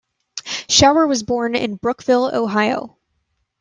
[0.67, 2.97] Shower was born in Brookville, Ohio.